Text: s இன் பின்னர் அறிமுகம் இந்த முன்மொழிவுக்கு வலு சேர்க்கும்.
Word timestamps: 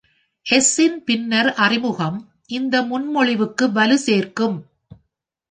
s 0.45 0.69
இன் 0.77 1.03
பின்னர் 1.03 1.53
அறிமுகம் 1.55 2.17
இந்த 2.49 2.81
முன்மொழிவுக்கு 2.81 3.71
வலு 3.71 3.97
சேர்க்கும். 3.99 4.57